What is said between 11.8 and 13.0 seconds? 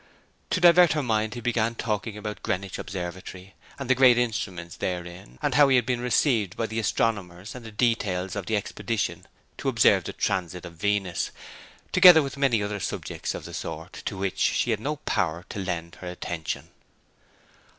together with many other